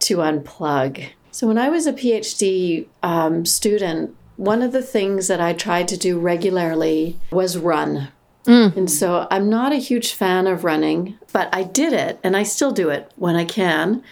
[0.00, 1.08] to unplug.
[1.30, 5.88] So, when I was a PhD um, student, one of the things that I tried
[5.88, 8.08] to do regularly was run.
[8.46, 8.76] Mm.
[8.76, 12.42] And so I'm not a huge fan of running, but I did it and I
[12.42, 14.02] still do it when I can.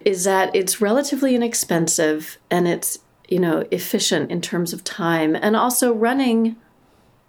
[0.00, 2.98] Is that it's relatively inexpensive and it's
[3.30, 5.36] you know, efficient in terms of time.
[5.36, 6.56] And also, running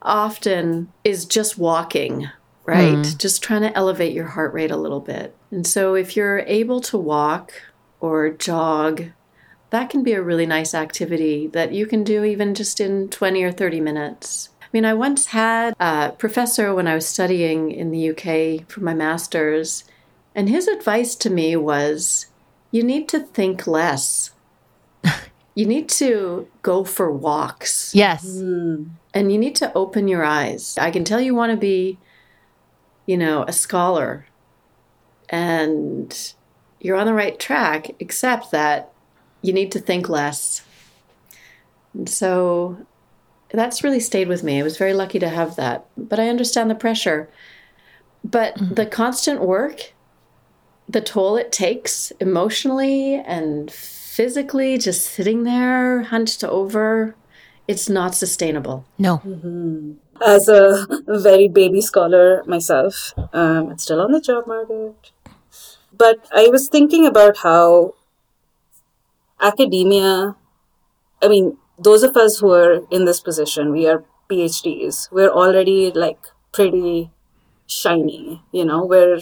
[0.02, 2.28] often is just walking,
[2.66, 2.96] right?
[2.96, 3.18] Mm.
[3.18, 5.36] Just trying to elevate your heart rate a little bit.
[5.52, 7.54] And so, if you're able to walk
[8.00, 9.04] or jog,
[9.72, 13.44] that can be a really nice activity that you can do even just in 20
[13.44, 14.50] or 30 minutes.
[14.62, 18.82] I mean, I once had a professor when I was studying in the UK for
[18.82, 19.84] my master's,
[20.36, 22.28] and his advice to me was
[22.70, 24.32] you need to think less
[25.56, 27.94] you need to go for walks.
[27.96, 28.26] Yes.
[28.26, 28.92] Mm.
[29.14, 30.78] And you need to open your eyes.
[30.78, 31.98] I can tell you want to be,
[33.06, 34.26] you know, a scholar
[35.30, 36.34] and
[36.80, 38.91] you're on the right track, except that
[39.42, 40.64] you need to think less.
[41.94, 42.78] And so
[43.50, 44.60] that's really stayed with me.
[44.60, 45.86] I was very lucky to have that.
[45.98, 47.30] But I understand the pressure.
[48.24, 48.76] But mm-hmm.
[48.76, 49.94] the constant work,
[50.88, 57.16] the toll it takes emotionally and physically just sitting there hunched over,
[57.68, 58.86] it's not sustainable.
[58.98, 59.18] No.
[59.20, 59.94] Mm-hmm.
[60.24, 65.12] As a very baby scholar myself, um, it's still on the job market.
[65.92, 67.96] But I was thinking about how
[69.42, 70.36] academia,
[71.22, 75.92] I mean, those of us who are in this position, we are PhDs, we're already
[75.92, 76.20] like
[76.52, 77.12] pretty
[77.68, 79.20] shiny, you know, we're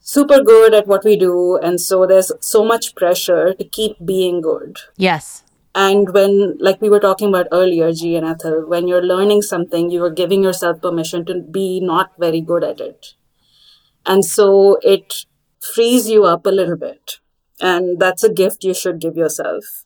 [0.00, 4.40] super good at what we do and so there's so much pressure to keep being
[4.40, 4.78] good.
[4.96, 5.42] Yes.
[5.74, 9.90] And when like we were talking about earlier g and ethel when you're learning something
[9.90, 13.14] you are giving yourself permission to be not very good at it.
[14.06, 15.26] And so it
[15.60, 17.18] frees you up a little bit
[17.60, 19.84] and that's a gift you should give yourself.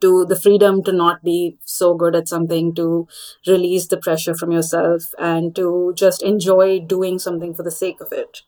[0.00, 3.06] To the freedom to not be so good at something, to
[3.46, 8.12] release the pressure from yourself, and to just enjoy doing something for the sake of
[8.12, 8.42] it.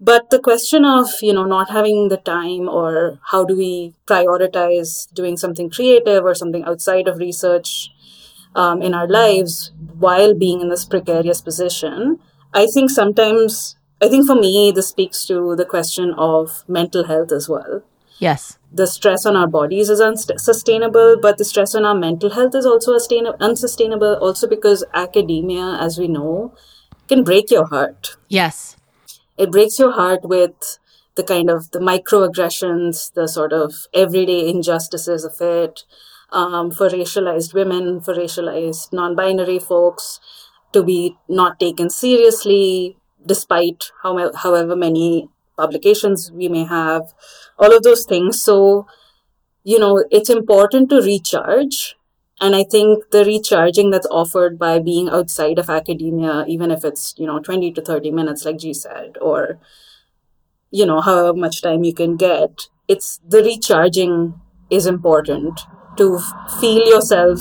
[0.00, 5.12] But the question of you know not having the time or how do we prioritize
[5.12, 7.90] doing something creative or something outside of research
[8.54, 12.18] um, in our lives while being in this precarious position
[12.54, 17.32] i think sometimes i think for me this speaks to the question of mental health
[17.32, 17.82] as well.
[18.18, 18.58] Yes.
[18.70, 22.66] The stress on our bodies is unsustainable but the stress on our mental health is
[22.66, 22.98] also
[23.40, 26.54] unsustainable also because academia as we know
[27.08, 28.16] can break your heart.
[28.28, 28.76] Yes.
[29.36, 30.78] It breaks your heart with
[31.16, 35.84] the kind of the microaggressions, the sort of everyday injustices of it,
[36.30, 40.20] um, for racialized women, for racialized non-binary folks,
[40.72, 47.12] to be not taken seriously, despite how, however many publications we may have,
[47.58, 48.42] all of those things.
[48.42, 48.86] So,
[49.62, 51.96] you know, it's important to recharge.
[52.40, 57.14] And I think the recharging that's offered by being outside of academia, even if it's,
[57.18, 59.60] you know, 20 to 30 minutes, like G said, or,
[60.70, 65.60] you know, however much time you can get, it's the recharging is important
[65.98, 66.18] to
[66.60, 67.40] feel yourself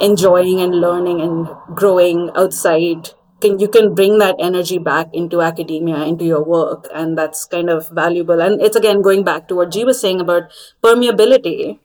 [0.00, 6.02] enjoying and learning and growing outside can you can bring that energy back into academia
[6.04, 9.70] into your work and that's kind of valuable and it's again going back to what
[9.70, 10.50] g was saying about
[10.82, 11.78] permeability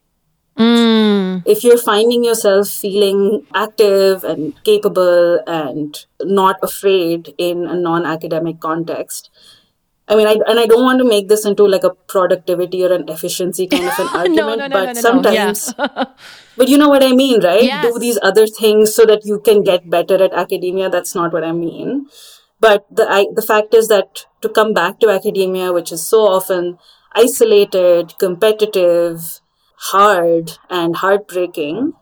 [0.57, 1.43] mm.
[1.45, 9.29] if you're finding yourself feeling active and capable and not afraid in a non-academic context
[10.13, 12.93] I mean, I, and I don't want to make this into like a productivity or
[12.93, 16.03] an efficiency kind of an argument, no, no, no, but sometimes, yeah.
[16.57, 17.63] but you know what I mean, right?
[17.63, 17.91] Yes.
[17.91, 20.87] Do these other things so that you can get better at academia.
[20.87, 22.05] That's not what I mean.
[22.59, 26.27] But the I, the fact is that to come back to academia, which is so
[26.27, 26.77] often
[27.15, 29.41] isolated, competitive,
[29.91, 31.93] hard, and heartbreaking,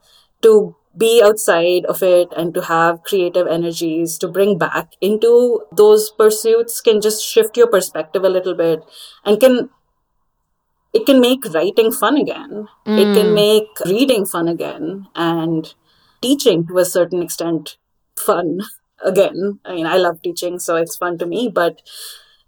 [0.41, 6.12] to be outside of it and to have creative energies to bring back into those
[6.12, 8.84] pursuits can just shift your perspective a little bit
[9.23, 9.69] and can
[10.93, 12.99] it can make writing fun again mm.
[12.99, 15.73] it can make reading fun again and
[16.21, 17.77] teaching to a certain extent
[18.17, 18.60] fun
[19.04, 21.82] again i mean i love teaching so it's fun to me but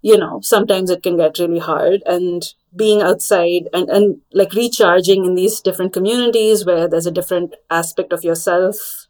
[0.01, 5.26] you know sometimes it can get really hard and being outside and, and like recharging
[5.26, 9.08] in these different communities where there's a different aspect of yourself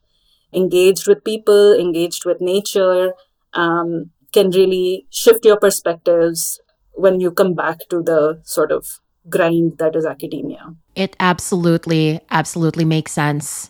[0.53, 3.13] engaged with people engaged with nature
[3.53, 6.59] um, can really shift your perspectives
[6.93, 8.99] when you come back to the sort of
[9.29, 10.75] grind that is academia.
[10.95, 13.69] It absolutely absolutely makes sense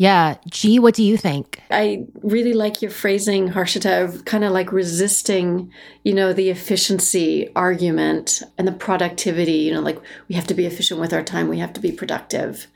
[0.00, 0.36] yeah.
[0.48, 1.60] G, what do you think?
[1.70, 5.70] I really like your phrasing, Harshita, of kind of like resisting,
[6.04, 10.64] you know, the efficiency argument and the productivity, you know, like we have to be
[10.64, 12.66] efficient with our time, we have to be productive,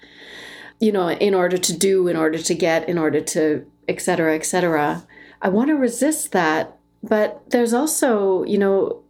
[0.80, 4.34] you know, in order to do, in order to get, in order to, et cetera,
[4.34, 5.06] et cetera.
[5.40, 6.76] I want to resist that.
[7.02, 9.02] But there's also, you know,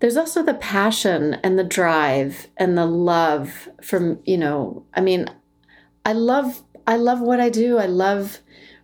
[0.00, 5.28] there's also the passion and the drive and the love from, you know, I mean,
[6.04, 7.78] I love I love what I do.
[7.78, 8.40] I love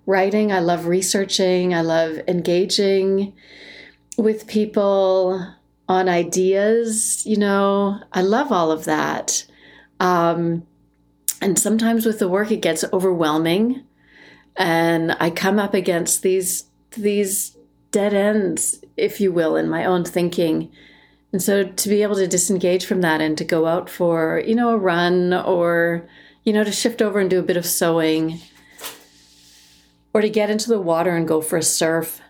[0.06, 0.50] writing.
[0.50, 1.74] I love researching.
[1.74, 3.34] I love engaging
[4.16, 5.46] with people
[5.86, 7.26] on ideas.
[7.26, 9.44] You know, I love all of that.
[10.00, 10.66] Um,
[11.42, 13.84] and sometimes with the work, it gets overwhelming,
[14.56, 17.58] and I come up against these these
[17.90, 20.72] dead ends, if you will, in my own thinking.
[21.30, 24.54] And so to be able to disengage from that and to go out for, you
[24.54, 26.08] know, a run or
[26.48, 28.40] you know, to shift over and do a bit of sewing
[30.14, 32.22] or to get into the water and go for a surf.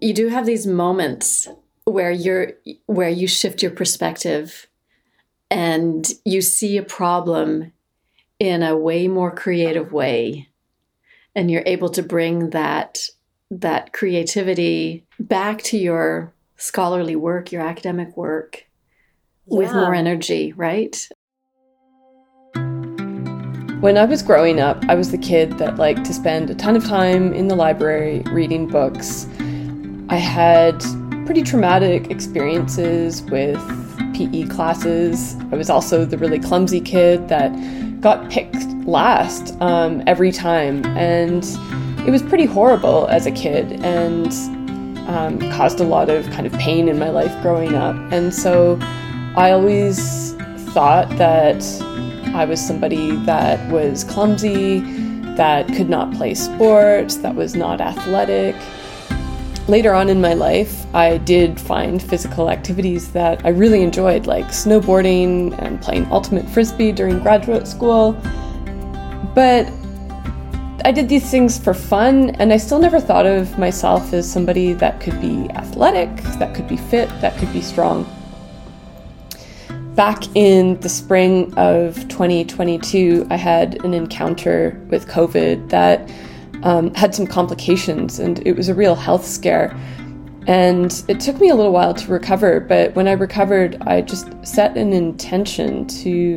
[0.00, 1.46] You do have these moments
[1.84, 2.54] where you're
[2.86, 4.66] where you shift your perspective
[5.52, 7.72] and you see a problem
[8.40, 10.48] in a way more creative way
[11.36, 12.98] and you're able to bring that
[13.52, 18.66] that creativity back to your scholarly work, your academic work
[19.46, 19.58] yeah.
[19.58, 21.08] with more energy, right?
[23.86, 26.74] When I was growing up, I was the kid that liked to spend a ton
[26.74, 29.28] of time in the library reading books.
[30.08, 30.80] I had
[31.24, 33.60] pretty traumatic experiences with
[34.12, 35.36] PE classes.
[35.52, 37.50] I was also the really clumsy kid that
[38.00, 40.84] got picked last um, every time.
[40.96, 41.44] And
[42.08, 44.32] it was pretty horrible as a kid and
[45.08, 47.94] um, caused a lot of kind of pain in my life growing up.
[48.12, 48.80] And so
[49.36, 50.32] I always
[50.72, 51.62] thought that
[52.36, 54.80] I was somebody that was clumsy,
[55.36, 58.54] that could not play sports, that was not athletic.
[59.68, 64.48] Later on in my life, I did find physical activities that I really enjoyed, like
[64.48, 68.12] snowboarding and playing ultimate frisbee during graduate school.
[69.34, 69.72] But
[70.84, 74.74] I did these things for fun, and I still never thought of myself as somebody
[74.74, 78.06] that could be athletic, that could be fit, that could be strong
[79.96, 86.12] back in the spring of 2022, I had an encounter with COVID that
[86.62, 89.74] um, had some complications, and it was a real health scare.
[90.46, 94.28] And it took me a little while to recover, but when I recovered, I just
[94.46, 96.36] set an intention to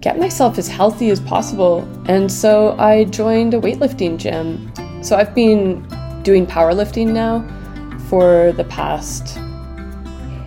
[0.00, 1.88] get myself as healthy as possible.
[2.06, 4.70] And so I joined a weightlifting gym.
[5.02, 5.86] So I've been
[6.22, 7.40] doing powerlifting now
[8.08, 9.38] for the past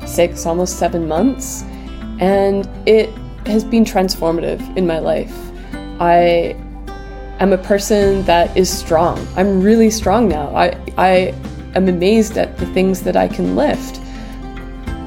[0.08, 1.64] six, almost seven months,
[2.20, 3.10] and it
[3.46, 5.36] has been transformative in my life.
[6.00, 6.56] I
[7.40, 9.26] am a person that is strong.
[9.36, 10.56] I'm really strong now.
[10.56, 11.34] I, I
[11.76, 14.00] am amazed at the things that I can lift.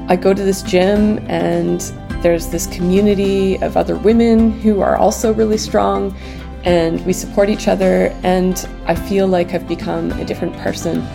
[0.09, 1.81] I go to this gym and
[2.21, 6.15] there's this community of other women who are also really strong
[6.63, 11.05] and we support each other and I feel like I've become a different person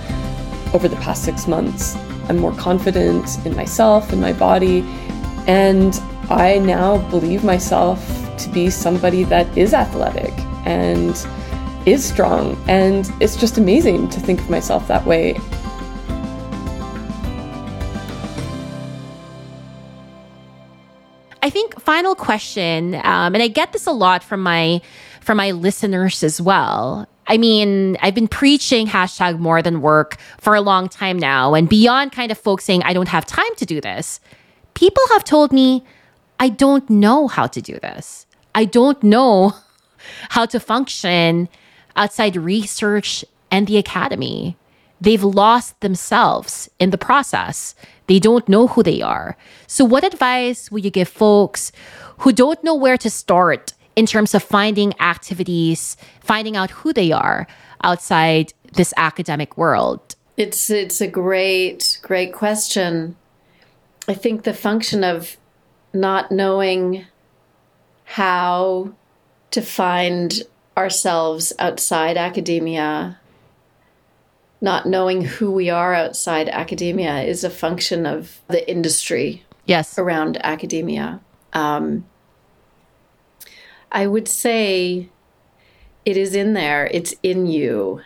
[0.72, 1.96] over the past 6 months.
[2.28, 4.80] I'm more confident in myself and my body
[5.46, 6.00] and
[6.30, 8.00] I now believe myself
[8.38, 10.32] to be somebody that is athletic
[10.64, 11.14] and
[11.86, 12.56] is strong.
[12.68, 15.36] And it's just amazing to think of myself that way.
[21.44, 24.80] I think final question, um, and I get this a lot from my
[25.20, 27.08] from my listeners as well.
[27.26, 31.68] I mean, I've been preaching hashtag more than work for a long time now, and
[31.68, 34.20] beyond kind of folks saying I don't have time to do this,
[34.74, 35.84] people have told me
[36.40, 38.26] I don't know how to do this.
[38.54, 39.54] I don't know
[40.30, 41.48] how to function
[41.94, 44.56] outside research and the academy.
[45.00, 47.74] They've lost themselves in the process.
[48.06, 49.36] They don't know who they are.
[49.66, 51.72] So, what advice would you give folks
[52.18, 57.12] who don't know where to start in terms of finding activities, finding out who they
[57.12, 57.46] are
[57.84, 60.16] outside this academic world?
[60.36, 63.16] It's it's a great great question.
[64.08, 65.36] I think the function of
[65.92, 67.06] not knowing
[68.04, 68.92] how
[69.50, 70.42] to find
[70.76, 73.20] ourselves outside academia,
[74.60, 79.98] not knowing who we are outside academia, is a function of the industry yes.
[79.98, 81.20] around academia.
[81.52, 82.06] Um,
[83.92, 85.08] I would say
[86.04, 88.00] it is in there, it's in you.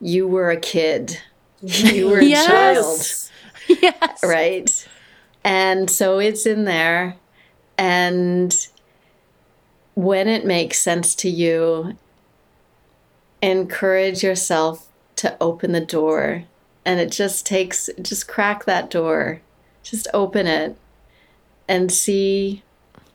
[0.00, 1.18] You were a kid,
[1.62, 2.46] you were a yes.
[2.46, 3.32] child.
[3.82, 4.22] Yes.
[4.22, 4.88] Right.
[5.42, 7.16] And so it's in there.
[7.76, 8.54] And
[9.94, 11.96] when it makes sense to you,
[13.42, 14.86] encourage yourself
[15.16, 16.44] to open the door.
[16.84, 19.40] And it just takes, just crack that door,
[19.82, 20.76] just open it
[21.68, 22.62] and see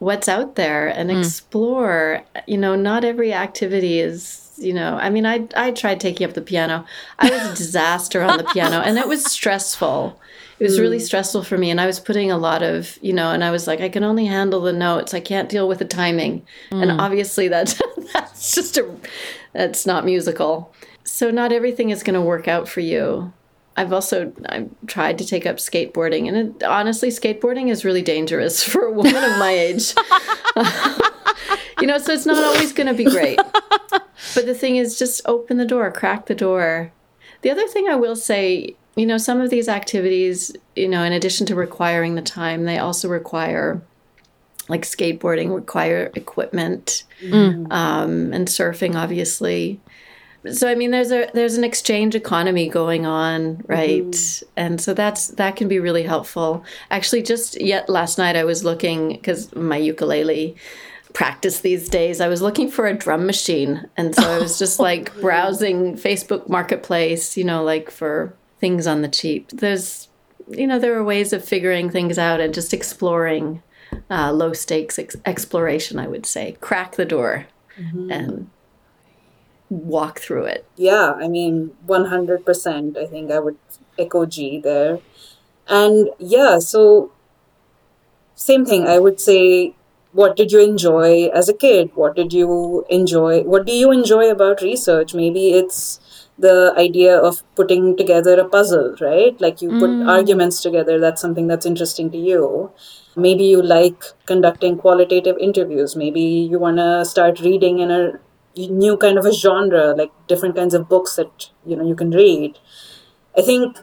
[0.01, 1.19] what's out there and Mm.
[1.19, 2.23] explore.
[2.47, 6.33] You know, not every activity is, you know, I mean, I, I tried taking up
[6.33, 6.85] the piano.
[7.19, 10.19] I was a disaster on the piano and it was stressful.
[10.59, 11.69] It was really stressful for me.
[11.69, 14.03] And I was putting a lot of, you know, and I was like, I can
[14.03, 15.13] only handle the notes.
[15.13, 16.45] I can't deal with the timing.
[16.71, 17.79] And obviously that's,
[18.13, 18.89] that's just a,
[19.53, 20.73] that's not musical.
[21.03, 23.33] So not everything is going to work out for you.
[23.81, 28.63] I've also I've tried to take up skateboarding, and it, honestly, skateboarding is really dangerous
[28.71, 29.93] for a woman of my age.
[31.81, 33.39] you know, so it's not always going to be great.
[34.35, 36.91] But the thing is, just open the door, crack the door.
[37.41, 41.11] The other thing I will say, you know, some of these activities, you know, in
[41.11, 43.81] addition to requiring the time, they also require,
[44.69, 47.03] like skateboarding, require equipment,
[47.71, 49.79] um, and surfing, obviously
[50.51, 54.43] so i mean there's a there's an exchange economy going on right?
[54.57, 56.63] And so that's that can be really helpful.
[56.89, 60.55] Actually just yet last night i was looking because my ukulele
[61.13, 63.87] practice these days i was looking for a drum machine.
[63.97, 69.01] And so i was just like browsing facebook marketplace you know like for things on
[69.01, 69.49] the cheap.
[69.49, 70.07] There's
[70.49, 73.61] you know there are ways of figuring things out and just exploring
[74.09, 76.57] uh, low stakes ex- exploration i would say.
[76.61, 77.47] Crack the door
[78.11, 78.49] and
[79.71, 82.97] walk through it Yeah, I mean, 100%.
[82.97, 83.57] I think I would
[83.97, 84.99] echo G there.
[85.67, 87.11] And yeah, so
[88.35, 88.87] same thing.
[88.87, 89.75] I would say,
[90.11, 91.91] what did you enjoy as a kid?
[91.95, 93.43] What did you enjoy?
[93.43, 95.13] What do you enjoy about research?
[95.13, 99.39] Maybe it's the idea of putting together a puzzle, right?
[99.39, 100.09] Like you put mm.
[100.09, 100.99] arguments together.
[100.99, 102.71] That's something that's interesting to you.
[103.15, 105.95] Maybe you like conducting qualitative interviews.
[105.95, 108.19] Maybe you want to start reading in a
[108.55, 112.11] new kind of a genre, like different kinds of books that you know you can
[112.11, 112.57] read.
[113.37, 113.77] I think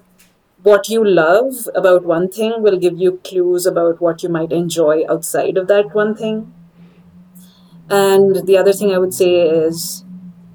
[0.63, 5.05] what you love about one thing will give you clues about what you might enjoy
[5.09, 6.53] outside of that one thing.
[7.89, 10.05] And the other thing I would say is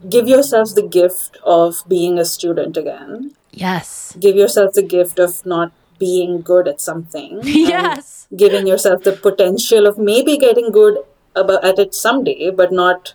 [0.10, 3.36] give yourselves the gift of being a student again.
[3.52, 4.16] Yes.
[4.20, 7.42] Give yourself the gift of not being good at something.
[7.44, 8.28] Yes.
[8.36, 10.98] Giving yourself the potential of maybe getting good
[11.36, 13.14] about at it someday, but not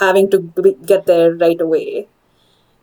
[0.00, 0.38] having to
[0.86, 2.08] get there right away.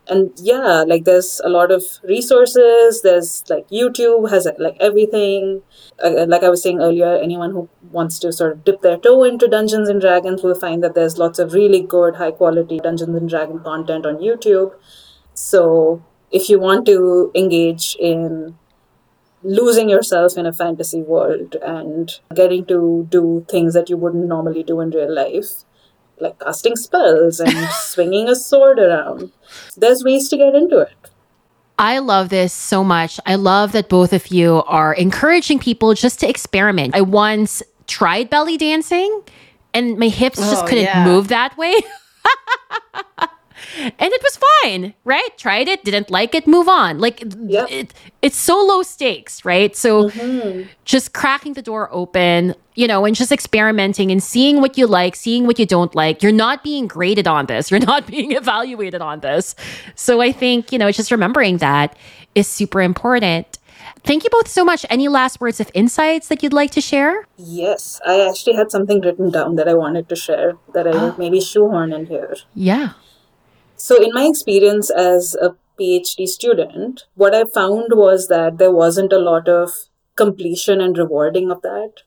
[0.07, 5.61] And yeah like there's a lot of resources there's like youtube has like everything.
[6.03, 9.23] Uh, like i was saying earlier anyone who wants to sort of dip their toe
[9.23, 13.15] into dungeons and dragons will find that there's lots of really good high quality dungeons
[13.15, 14.73] and dragon content on youtube.
[15.35, 18.57] So if you want to engage in
[19.43, 24.63] losing yourself in a fantasy world and getting to do things that you wouldn't normally
[24.63, 25.63] do in real life
[26.21, 29.31] like casting spells and swinging a sword around.
[29.75, 30.93] There's ways to get into it.
[31.79, 33.19] I love this so much.
[33.25, 36.95] I love that both of you are encouraging people just to experiment.
[36.95, 39.23] I once tried belly dancing
[39.73, 41.03] and my hips just Oh, couldn't yeah.
[41.05, 41.75] move that way.
[43.77, 45.29] and it was fine, right?
[45.37, 46.99] Tried it, didn't like it, move on.
[46.99, 47.67] Like Yep.
[47.69, 49.75] it, it's so low stakes, right?
[49.75, 50.63] So mm-hmm.
[50.85, 55.15] just cracking the door open, you know, and just experimenting and seeing what you like,
[55.15, 56.23] seeing what you don't like.
[56.23, 57.71] You're not being graded on this.
[57.71, 59.55] You're not being evaluated on this.
[59.95, 61.97] So I think, you know, just remembering that
[62.35, 63.57] is super important.
[64.03, 64.85] Thank you both so much.
[64.89, 67.27] Any last words of insights that you'd like to share?
[67.37, 71.17] Yes, I actually had something written down that I wanted to share that I would
[71.19, 72.35] maybe shoehorn in here.
[72.55, 72.93] Yeah.
[73.83, 79.11] So, in my experience as a PhD student, what I found was that there wasn't
[79.11, 79.71] a lot of
[80.15, 82.03] completion and rewarding of that.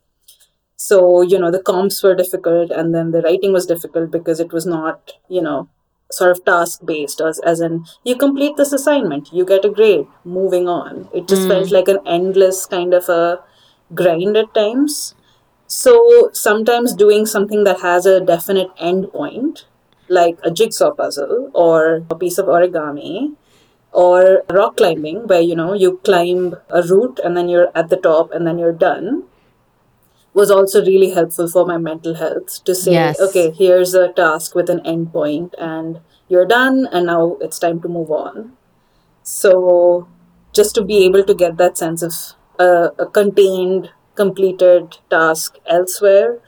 [0.77, 4.53] So, you know, the comps were difficult and then the writing was difficult because it
[4.53, 5.69] was not, you know,
[6.13, 10.07] sort of task based, as, as in you complete this assignment, you get a grade,
[10.23, 11.09] moving on.
[11.13, 11.75] It just felt hmm.
[11.75, 13.43] like an endless kind of a
[13.93, 15.17] grind at times.
[15.67, 19.65] So sometimes doing something that has a definite end point,
[20.09, 23.35] like a jigsaw puzzle or a piece of origami,
[23.93, 27.97] or rock climbing, where you know you climb a route and then you're at the
[27.97, 29.25] top and then you're done,
[30.35, 33.21] was also really helpful for my mental health to say, Yes.
[33.21, 37.81] okay, here's a task with an end point and you're done and now it's time
[37.83, 38.53] to move on.
[39.23, 40.09] So
[40.53, 42.13] just to be able to get that sense of
[42.59, 46.41] a, a contained, completed task elsewhere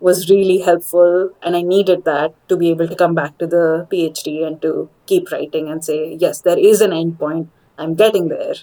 [0.00, 1.30] was really helpful.
[1.42, 4.88] And I needed that to be able to come back to the PhD and to
[5.06, 7.50] keep writing and say, yes, there is an end point.
[7.76, 8.54] I'm getting there.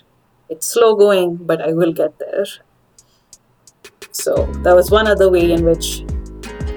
[0.49, 2.45] It's slow going, but I will get there.
[4.11, 6.03] So that was one other way in which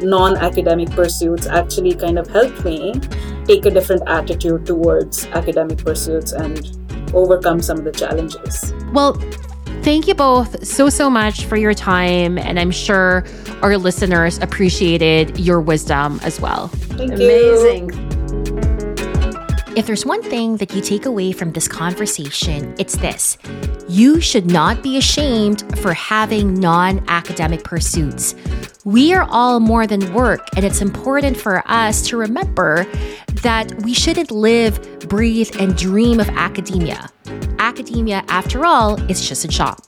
[0.02, 2.94] non academic pursuits actually kind of helped me
[3.46, 6.78] take a different attitude towards academic pursuits and
[7.14, 8.74] overcome some of the challenges.
[8.92, 9.14] Well,
[9.82, 12.38] thank you both so, so much for your time.
[12.38, 13.24] And I'm sure
[13.62, 16.68] our listeners appreciated your wisdom as well.
[16.68, 17.16] Thank you.
[17.16, 18.08] Amazing.
[19.76, 23.38] If there's one thing that you take away from this conversation, it's this
[23.88, 28.34] you should not be ashamed for having non academic pursuits.
[28.84, 32.86] We are all more than work, and it's important for us to remember
[33.42, 37.08] that we shouldn't live, breathe, and dream of academia.
[37.68, 39.78] Academia, after all, is just a job.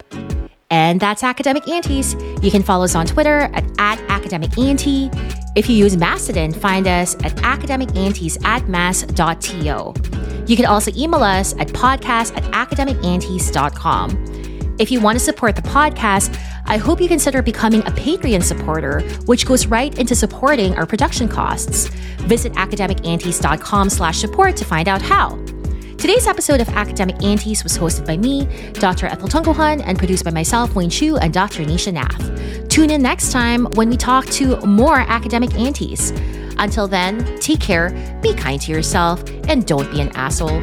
[0.71, 2.13] And that's Academic Aunties.
[2.43, 5.11] You can follow us on Twitter at, at Academic Auntie.
[5.57, 9.95] If you use Mastodon, find us at academicaunties at mas.to.
[10.47, 14.77] You can also email us at podcast at academicaunties.com.
[14.79, 19.01] If you want to support the podcast, I hope you consider becoming a Patreon supporter,
[19.25, 21.89] which goes right into supporting our production costs.
[22.29, 25.39] Visit academicaunties.com slash support to find out how.
[26.01, 29.05] Today's episode of Academic Aunties was hosted by me, Dr.
[29.05, 31.63] Ethel Tungohan, and produced by myself, Wayne Chu, and Dr.
[31.63, 32.69] Nisha Nath.
[32.71, 36.13] Tune in next time when we talk to more academic aunties.
[36.57, 37.91] Until then, take care,
[38.23, 40.63] be kind to yourself, and don't be an asshole.